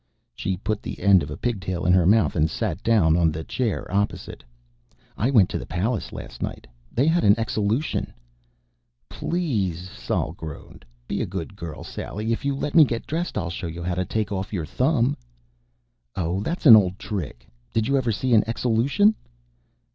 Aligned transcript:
She 0.33 0.57
put 0.57 0.81
the 0.81 0.99
end 0.99 1.21
of 1.21 1.29
a 1.29 1.37
pigtail 1.37 1.85
in 1.85 1.93
her 1.93 2.07
mouth 2.07 2.35
and 2.35 2.49
sat 2.49 2.81
down 2.81 3.15
on 3.15 3.31
the 3.31 3.43
chair 3.43 3.85
opposite. 3.93 4.43
"I 5.15 5.29
went 5.29 5.47
to 5.49 5.59
the 5.59 5.65
palace 5.67 6.11
last 6.11 6.41
night. 6.41 6.65
They 6.91 7.05
had 7.05 7.23
an 7.23 7.35
exelution." 7.39 8.11
"Please," 9.09 9.87
Sol 9.91 10.31
groaned. 10.33 10.85
"Be 11.07 11.21
a 11.21 11.27
good 11.27 11.55
girl, 11.55 11.83
Sally. 11.83 12.33
If 12.33 12.43
you 12.43 12.55
let 12.55 12.73
me 12.73 12.83
get 12.83 13.05
dressed, 13.05 13.37
I'll 13.37 13.51
show 13.51 13.67
you 13.67 13.83
how 13.83 13.93
to 13.93 14.03
take 14.03 14.31
your 14.31 14.65
thumb 14.65 15.11
off." 15.11 15.17
"Oh, 16.15 16.39
that's 16.41 16.65
an 16.65 16.75
old 16.75 16.97
trick. 16.97 17.47
Did 17.71 17.87
you 17.87 17.95
ever 17.95 18.11
see 18.11 18.33
an 18.33 18.41
exelution?" 18.47 19.13